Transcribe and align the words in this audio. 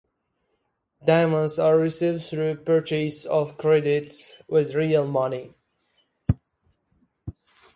Diamonds 1.05 1.59
are 1.59 1.77
received 1.77 2.23
through 2.23 2.55
purchases 2.55 3.27
of 3.27 3.55
Credits 3.59 4.33
with 4.49 4.73
real 4.73 5.05
money. 5.05 5.53